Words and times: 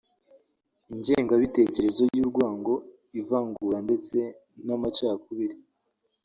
Ingengabitekerezo 0.93 2.03
y’urwango 2.17 2.73
ivangura 3.19 3.77
ndetse 3.87 4.17
n’ 4.65 4.67
amacakubiri 4.75 5.55